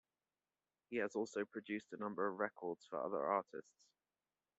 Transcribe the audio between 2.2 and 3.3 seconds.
of records for other